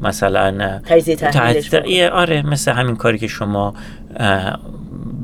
[0.02, 0.80] مثلا
[1.18, 3.74] تجزیه آره مثل همین کاری که شما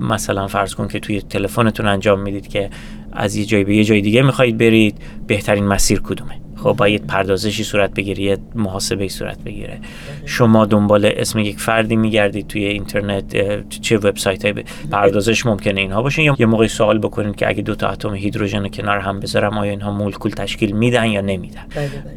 [0.01, 2.71] مثلا فرض کن که توی تلفنتون انجام می‌دید که
[3.13, 7.65] از یه جایی به یه جای دیگه می‌خواهید برید بهترین مسیر کدومه؟ خب باید پردازشی
[7.65, 9.79] صورت بگیره یه محاسبه صورت بگیره.
[10.25, 13.37] شما دنبال اسم یک فردی میگردید توی اینترنت
[13.81, 14.55] چه وبسایت های
[14.91, 18.69] پردازش ممکنه اینها باشه یا یه موقع سوال بکنید که اگه دو تا اتم هیدروژن
[18.69, 21.67] کنار هم بذارم آیا اینها مولکول تشکیل میدن یا نمیدن؟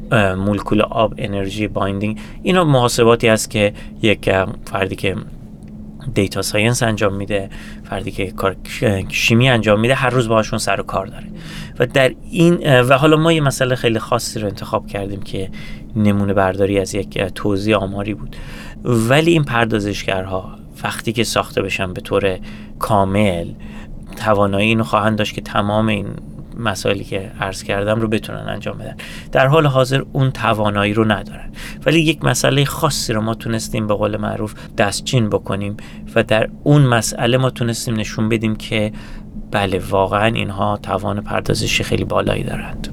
[0.10, 2.20] بله، مولکول آب انرژی binding.
[2.44, 4.32] اینا محاسباتی هست که یک
[4.66, 5.16] فردی که
[6.14, 7.50] data science انجام میده.
[7.90, 8.56] فردی که کار
[9.10, 11.28] شیمی انجام میده هر روز باهاشون سر و کار داره.
[11.80, 15.50] و در این و حالا ما یه مسئله خیلی خاصی رو انتخاب کردیم که
[15.96, 18.36] نمونه برداری از یک توزیع آماری بود.
[18.84, 20.52] ولی این پردازشگرها
[20.84, 22.40] وقتی که ساخته بشن به طور
[22.80, 23.48] کامل
[24.18, 26.08] توانایی اینو خواهند داشت که تمام این
[26.60, 28.96] مسائلی که عرض کردم رو بتونن انجام بدن.
[29.32, 31.52] در حال حاضر اون توانایی رو ندارن.
[31.86, 35.78] ولی یک مسئله خاصی رو ما تونستیم به قول معروف دستچین بکنیم
[36.16, 38.92] و در اون مسئله ما تونستیم نشون بدیم که
[39.52, 42.88] بله واقعا اینها توان پردازشی خیلی بالایی دارند.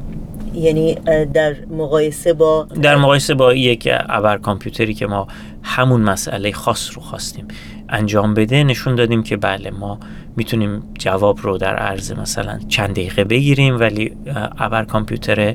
[0.55, 0.95] یعنی
[1.35, 5.27] در مقایسه با در مقایسه با یک ابر کامپیوتری که ما
[5.63, 7.49] همون مسئله خاص رو خواستیم.
[7.89, 9.99] انجام بده نشون دادیم که بله ما
[10.37, 14.17] می‌تونیم جواب رو در عرض مثلا چند دقیقه بگیریم ولی
[14.59, 15.55] ابر کامپیوتر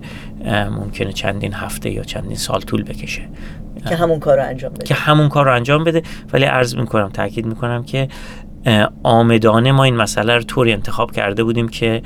[0.69, 3.21] ممکنه چندین هفته یا چندین سال طول بکشه.
[3.89, 4.85] که همون کار رو انجام بده.
[4.85, 6.01] که همون کار رو انجام بده.
[6.33, 8.07] ولی عرض می‌کنم تاکید می‌کنم که
[9.03, 12.01] آمدانه ما این مسئله رو طوری انتخاب کرده بودیم که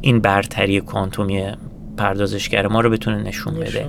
[0.00, 1.44] این برتری کوانتومی
[1.96, 3.88] پردازشگر ما رو بتونه نشون بده.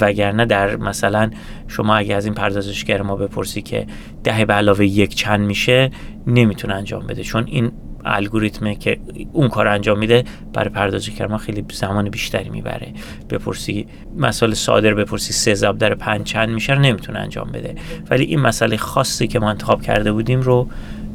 [0.00, 1.30] وگرنه در مثلا
[1.68, 3.86] شما اگه از این پردازشگر ما بپرسی که
[4.24, 5.90] ده به علاوه یک چند میشه
[6.26, 7.22] نمی‌تونه انجام بده.
[7.22, 7.72] چون این
[8.04, 8.98] الگوریتمه که
[9.32, 12.92] اون کار انجام میده برای پردازشگر ما خیلی زمان بیشتری می‌بره.
[13.30, 17.74] بپرسی مسئله صادر بپرسی سه ضرب در پنج چند میشه نمی‌تونه انجام بده.
[18.10, 20.68] ولی این مسئله خاصی که ما انتخاب کرده بودیم رو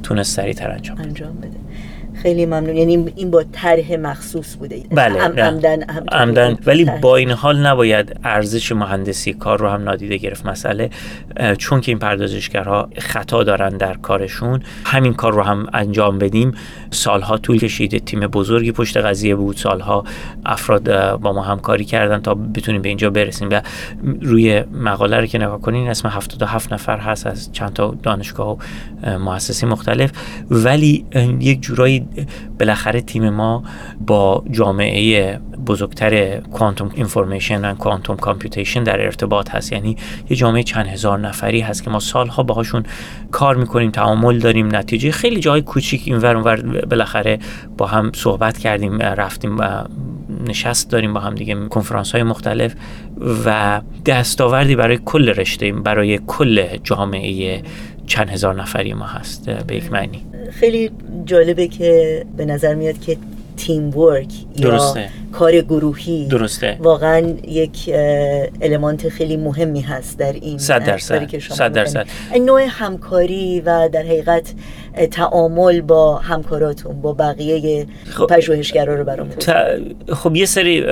[0.04, 0.98] تونست سریعتر انجام.
[0.98, 1.58] انجام بده.
[2.21, 2.77] خیلی ممنون.
[2.77, 4.82] یعنی این با طرح مخصوص بوده.
[4.91, 10.45] بله عمدن عمدن ولی با این حال نباید ارزش مهندسی کار رو هم نادیده گرفت.
[10.45, 10.89] مسئله
[11.58, 16.51] چون که این پردازشگرها خطا دارن در کارشون همین کار رو هم انجام بدیم.
[16.91, 19.58] سالها طول کشیده تیم بزرگی پشت قضیه بود.
[19.58, 20.03] سالها
[20.45, 23.49] افراد با ما همکاری کردن تا بتونیم به اینجا برسیم.
[23.51, 23.61] و
[24.22, 28.57] روی مقاله رو که نگاه کنین اسم 77 نفر هست از چند تا دانشگاه و
[29.20, 30.11] مؤسسه مختلف.
[30.51, 31.05] ولی
[31.39, 32.07] یک جورایی
[32.60, 33.64] بالاخره تیم ما
[34.07, 39.74] با جامعه بزرگتر کوانتوم اینفورمیشن و کوانتوم کامپیوتیشن در ارتباط هست.
[39.74, 39.97] یعنی
[40.30, 42.84] یه جامعه چند هزار نفری هست که ما سالها باهاشون
[43.32, 47.39] کار می‌کنیم تعامل داریم نتیجه خیلی جای کوچیک اینور اونور بالاخره
[47.78, 49.84] با هم صحبت کردیم رفتیم و
[50.47, 52.76] نشست داریم با هم دیگه کنفرانس های مختلف
[53.45, 57.62] و دستاوردی برای کل رشته برای کل جامعه
[58.07, 60.26] چند هزار نفری ما هست به یک معنی.
[60.52, 60.91] خیلی
[61.26, 63.18] جالبه که به نظر میاد که
[63.58, 64.28] تیم ورک
[64.62, 65.00] درسته.
[65.02, 67.89] یا کار گروهی درسته واقعا یک
[68.62, 72.08] المانت خیلی مهمی هست در این صد درصد که شما صد درصد.
[72.45, 74.54] نوع همکاری و در حقیقت
[75.12, 77.88] تعامل با همکاراتون با بقیه
[78.30, 80.86] پژوهشگرا رو برام ت- خب یه سری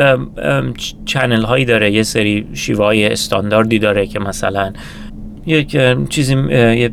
[1.05, 4.74] چنل هایی داره یه سری شیوه استانداردی داره که مثلا
[5.45, 5.78] یک
[6.10, 6.91] چیزی یه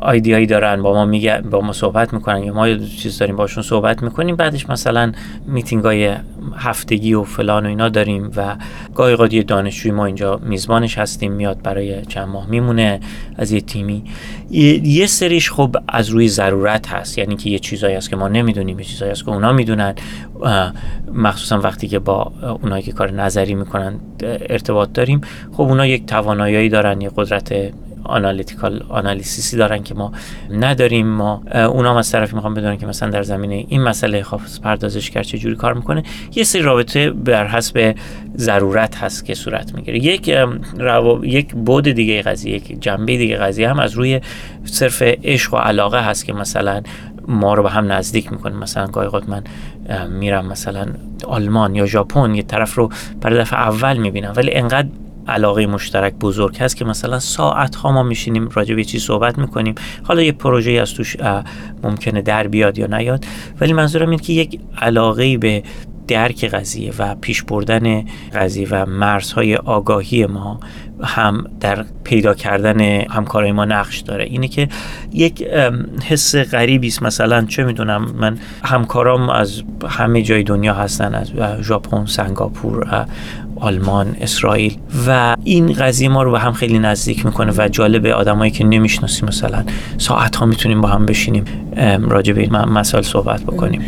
[0.00, 3.62] آیدیایی دارن با ما میگه با ما صحبت می‌کنن یا ما یه چیز داریم باشون
[3.62, 4.36] صحبت می‌کنیم.
[4.36, 5.12] بعدش مثلا
[5.46, 6.14] میتینگ های
[6.56, 8.56] هفتگی و فلان و اینا داریم و
[8.94, 13.00] گاهی یه دانشجوی ما اینجا میزبانش هستیم میاد برای چند ماه میمونه
[13.36, 14.04] از یه تیمی.
[14.50, 18.78] یه سریش خب از روی ضرورت هست یعنی که یه چیزایی هست که ما نمی‌دونیم
[18.78, 19.94] یه چیزایی هست که اونا می‌دونن.
[21.14, 22.32] مخصوصا وقتی که با
[22.62, 25.20] اونایی که کار نظری می‌کنن ارتباط داریم.
[25.52, 27.54] خب اونا یک توانایی دارن یه قدرت
[28.10, 30.12] analytical analysis ی دارن که ما
[30.50, 31.06] نداریم.
[31.06, 35.22] ما اونا هم از طرفی می‌خوام بدونن که مثلا در زمینه این مسئله خاص پردازشگر
[35.22, 36.02] چه جوری کار می‌کنه.
[36.34, 37.94] یه سری رابطه بر حسب
[38.36, 39.98] ضرورت هست که صورت می‌گیره.
[39.98, 40.30] یک
[40.78, 41.26] روا...
[41.26, 44.20] یک بود دیگه قضیه یک جنبه دیگه قضیه هم از روی
[44.64, 46.82] صرف عشق و علاقه هست که مثلا
[47.28, 48.56] ما رو به هم نزدیک می‌کنه.
[48.56, 49.44] مثلا گاهی اوقات من
[50.08, 50.86] میرم مثلا
[51.26, 52.90] آلمان یا ژاپن یه طرف رو
[53.20, 54.32] برای دفعه اول می‌بینم.
[54.36, 54.88] ولی انقدر
[55.28, 59.74] علاقه مشترک بزرگ هست که مثلا ساعت ها ما میشینیم راجع به چیز صحبت می‌کنیم؟
[60.02, 61.16] حالا یه پروژه از توش
[61.82, 63.24] ممکنه در بیاد یا نیاد.
[63.60, 65.62] ولی منظورم اینه که یک علاقه به
[66.08, 68.04] درک قضیه و پیش بردن
[68.34, 70.60] قضیه و مرزهای آگاهی ما
[71.04, 72.80] هم در پیدا کردن
[73.10, 74.24] همکارای ما نقش داره.
[74.24, 74.68] اینه که
[75.12, 75.46] یک
[76.08, 77.02] حس غریبی است.
[77.02, 81.30] مثلا چه می‌دونم من همکارام از همه جای دنیا هستن از
[81.62, 83.06] ژاپن سنگاپور
[83.56, 84.76] آلمان اسرائیل.
[85.06, 89.28] و این قضیه ما رو به هم خیلی نزدیک می‌کنه و جالبه آدمایی که نمی‌شناسیم.
[89.28, 89.64] مثلا
[89.98, 91.44] ساعت ها می‌تونیم با هم بشینیم.
[92.08, 93.82] راجع به این مسائل صحبت بکنیم.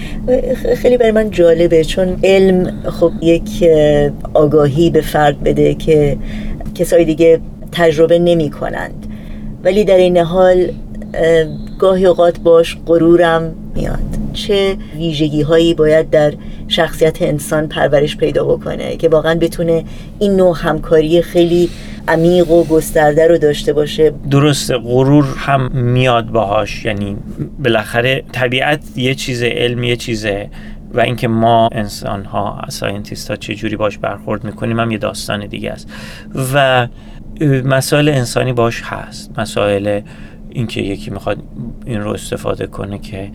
[0.83, 1.85] خیلی برای من جالبه.
[1.85, 6.19] چون علم خب یک اه، آگاهی به فرد بده که
[6.75, 7.41] کسای دیگه
[7.73, 9.07] تجربه نمی کنند
[9.65, 10.71] ولی در این حال
[11.15, 11.45] اه،
[11.79, 13.99] گاهی اوقات باش غرورم میاد.
[14.33, 16.33] چه ویژگی هایی باید در
[16.69, 19.85] شخصیت انسان پرورش پیدا بکنه که واقعا بتونه
[20.19, 21.69] این نوع همکاری خیلی
[22.09, 26.85] عمیق و گسترده رو داشته باشه؟ درسته غرور هم میاد باهاش.
[26.85, 27.17] یعنی
[27.65, 30.49] بالاخره طبیعت یه چیز علم یه چیزه.
[30.95, 35.47] و اینکه ما انسان ها scientist ها چه جوری باش برخورد می‌کنیم هم یه داستان
[35.47, 35.93] دیگه است.
[36.55, 36.89] و
[37.65, 39.39] مسائل انسانی باش هست.
[39.39, 40.01] مسائل
[40.51, 41.39] اینکه یکی می‌خواد
[41.87, 43.31] این رو استفاده کنه که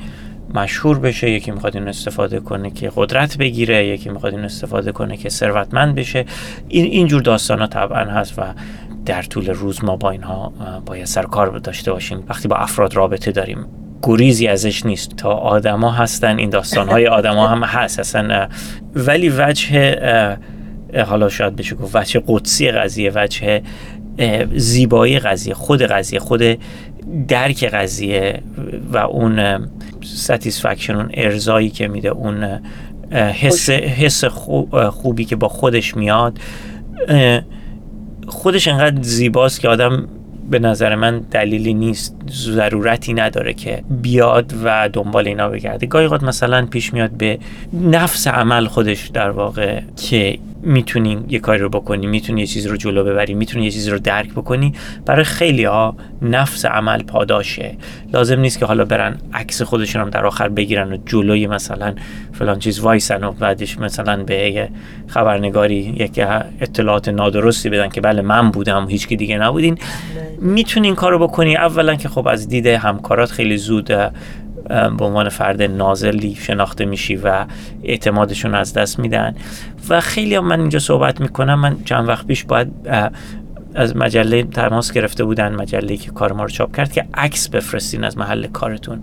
[0.53, 5.17] مشهور بشه یکی می‌خواد این استفاده کنه که قدرت بگیره یکی می‌خواد این استفاده کنه
[5.17, 6.25] که ثروتمند بشه.
[6.67, 8.41] این اینجور داستان ها طبعا هست و
[9.05, 10.53] در طول روز ما با اینها
[10.85, 12.23] باید سر کار داشته باشیم.
[12.27, 13.65] وقتی با افراد رابطه داریم
[14.03, 15.15] گریزی ازش نیست.
[15.15, 18.47] تا آدما هستن این داستان های آدما هم هست اصلا
[18.95, 20.37] ولی وجه
[21.07, 23.61] حالا شاید بشه گفت وجه قدسی قضیه وجه
[24.55, 26.59] زیبایی قضیه خود قضیه خود
[27.27, 28.41] درک قضیه
[28.93, 29.67] و اون
[30.03, 32.59] ستیسفکشن اون ارزایی که میده اون
[33.11, 34.25] حس حس
[34.89, 36.39] خوبی که با خودش میاد
[38.27, 40.07] خودش انقدر زیباست که آدم
[40.49, 45.87] به نظر من دلیلی نیست ضرورتی نداره که بیاد و دنبال اینا بگرده.
[45.87, 47.39] گاهی مثلا پیش میاد به
[47.73, 52.77] نفس عمل خودش در واقع که می‌تونی یه کاری رو بکنی می‌تونی یه چیزی رو
[52.77, 54.73] جلو ببری می‌تونی یه چیزی رو درک بکنی
[55.05, 57.77] برای خیلی ها نفس عمل پاداشه.
[58.13, 61.95] لازم نیست که حالا برن عکس خودشون هم در آخر بگیرن و جلوی مثلا
[62.33, 64.69] فلان چیز وایسن و بعدش مثلا به
[65.07, 66.21] خبرنگاری یک
[66.61, 69.77] اطلاعات نادرستی بدن که بله من بودم و هیچ کی دیگه نبودین.
[70.41, 71.55] می‌تونی این کارو بکنی.
[71.55, 73.91] اولا که خب از دید همکارات خیلی زود
[74.69, 77.45] به عنوان فرد نازلی شناخته میشی و
[77.83, 79.35] اعتمادشون از دست میدن.
[79.89, 82.71] و خیلی هم من اینجا صحبت می‌کنم من چند وقت پیش باید
[83.75, 88.03] از مجله تماس گرفته بودن مجله که کار ما رو چاپ کرد که عکس بفرستین
[88.03, 89.01] از محل کارتون.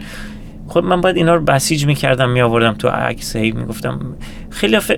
[0.68, 4.00] خب من باید اینا رو بسیج می‌کردم میآوردم تو عکس هی می‌گفتم
[4.50, 4.92] خیلی ف...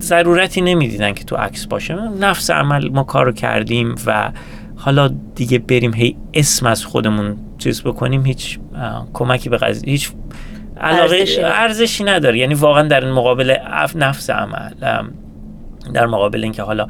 [0.00, 1.94] ضرورتی نمی‌دیدن که تو عکس باشه.
[2.20, 4.30] نفس عمل ما کار رو کردیم و
[4.84, 8.58] حالا دیگه بریم هی اسم از خودمون چیز بکنیم هیچ
[9.12, 10.10] کمکی به قضیه هیچ
[10.80, 12.38] علاقه ارزشی نداره.
[12.38, 14.70] یعنی واقعا در مقابل اف- نفس عمل
[15.94, 16.86] در مقابل اینکه حالا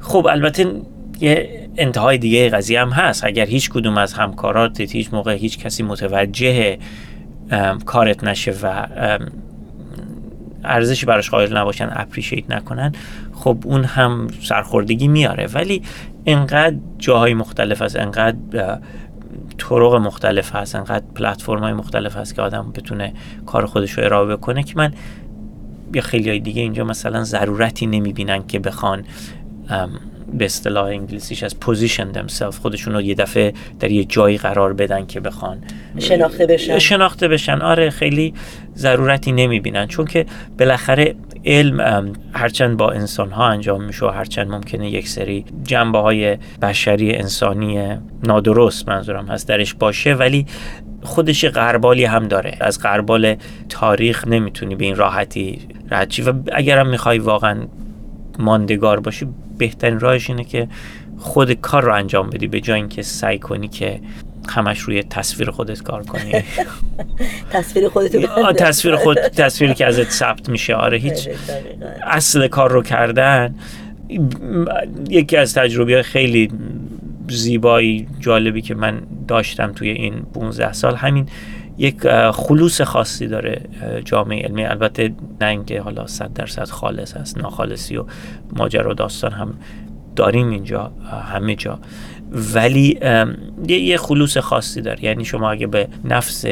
[0.00, 0.72] خب البته
[1.20, 3.24] یه انتهای دیگه قضیه هم هست.
[3.24, 6.78] اگر هیچ کدوم از همکاراتت هیچ موقع هیچ کسی متوجه
[7.86, 8.86] کارت نشه و
[10.64, 12.92] ارزشی براش قائل نباشن اپریشیت نکنن
[13.32, 15.46] خب اون هم سرخوردگی میاره.
[15.46, 15.82] ولی
[16.26, 18.36] انقدر جاهای مختلف هست انقدر
[19.58, 23.12] طرق مختلف هست انقدر پلتفرم های مختلف هست که آدم بتونه
[23.46, 24.92] کار خودش رو ارائه بکنه که من
[25.94, 29.04] یا خیلی های دیگه اینجا مثلا ضرورتی نمی‌بینن که بخوان
[30.32, 35.06] به اصطلاح انگلیسیش از position themselves خودشون رو یه دفعه در یه جایی قرار بدن
[35.06, 35.58] که بخوان
[35.98, 36.78] شناخته بشن.
[36.78, 37.62] شناخته بشن.
[37.62, 38.34] آره خیلی
[38.76, 39.86] ضرورتی نمی‌بینن.
[39.86, 40.26] چون که
[40.58, 41.14] بالاخره
[41.46, 47.14] علم هرچند با انسان ها انجام میشه و هرچند ممکنه یک سری جنبه های بشری
[47.14, 50.46] انسانی نادرست منظورم هست درش باشه ولی
[51.02, 52.56] خودش یه غربالی هم داره.
[52.60, 53.36] از غربال
[53.68, 55.58] تاریخ نمی‌تونی به این راحتی
[55.90, 57.66] رد و اگرم می‌خوای واقعا
[58.38, 59.26] ماندگار باشی
[59.58, 60.68] بهترین راهش اینه که
[61.18, 64.00] خود کار رو انجام بدی به جای اینکه سعی کنی که
[64.50, 66.32] همش روی تصویر خودت کار کنی.
[67.52, 70.74] تصویر خودتو آه، تصویر خود تصویری که ازت ثبت میشه.
[70.74, 71.28] آره هیچ
[72.02, 73.54] اصل کار رو کردن.
[75.08, 76.50] یکی از تجربه خیلی
[77.28, 81.28] زیبایی جالبی که من داشتم توی این 15 سال همین
[81.78, 83.60] یک خلوص خاصی داره
[84.04, 84.64] جامعه علمی.
[84.64, 88.04] البته نه اینکه حالا صد درصد خالص هست ناخالصی و
[88.56, 89.54] ماجرا و داستان هم
[90.16, 90.92] داریم اینجا
[91.32, 91.78] همه جا.
[92.32, 92.98] ولی
[93.68, 95.04] یه یه خلوص خاصی داره.
[95.04, 96.44] یعنی شما اگه به نفس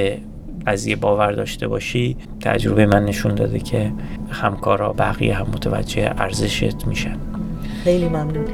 [0.66, 3.92] قضیه باور داشته باشی تجربه من نشون داده که
[4.30, 7.16] همکارا بقیه هم متوجه ارزشت میشن.
[7.84, 8.46] خیلی ممنون.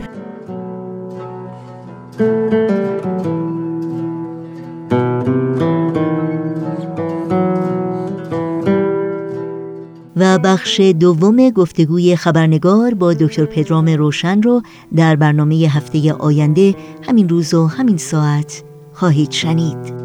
[10.39, 14.63] بخش دوم گفتگوی خبرنگار با دکتر پدرام روشن رو
[14.97, 18.63] در برنامه هفته آینده همین روز و همین ساعت
[18.93, 20.01] خواهید شنید.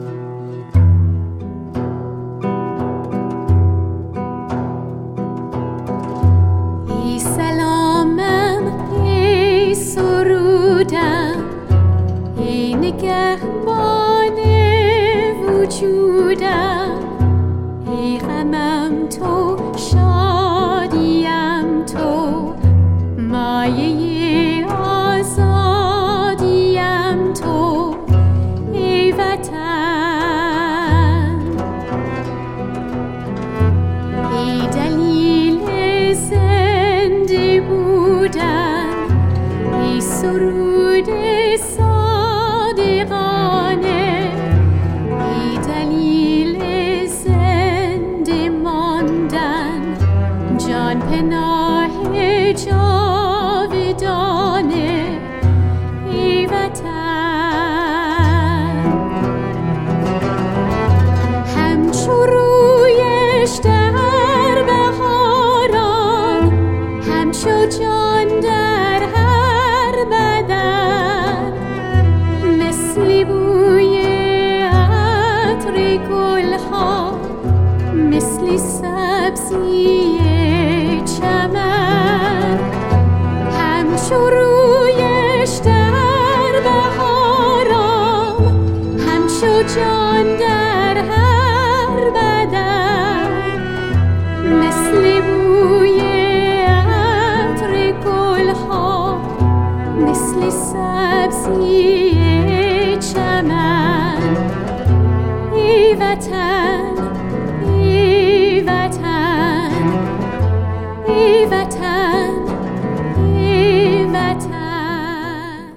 [12.81, 14.37] نگهبان
[40.25, 41.09] ای سرود
[41.57, 41.94] صادقانه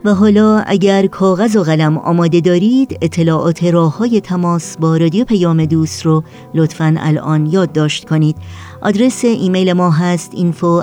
[0.08, 5.64] و حالا اگر کاغذ و قلم آماده دارید اطلاعات راه های تماس با رادیو پیام
[5.64, 8.36] دوست رو لطفا الان یادداشت کنید.
[8.82, 10.82] آدرس ایمیل ما هست info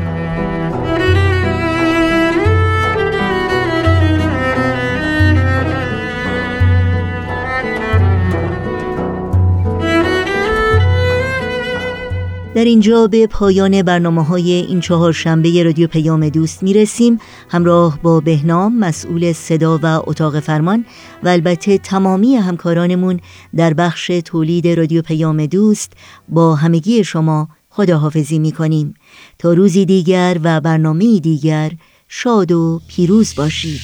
[12.55, 17.99] در اینجا به پایان برنامه های این چهار شنبه رادیو پیام دوست می رسیم همراه
[18.03, 20.85] با بهنام مسئول صدا و اتاق فرمان
[21.23, 23.19] و البته تمامی همکارانمون
[23.55, 25.93] در بخش تولید رادیو پیام دوست
[26.29, 28.93] با همگی شما خداحافظی می کنیم
[29.39, 31.71] تا روزی دیگر و برنامه دیگر
[32.07, 33.81] شاد و پیروز باشید.